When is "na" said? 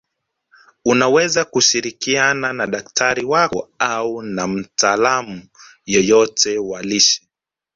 2.53-2.67, 4.21-4.47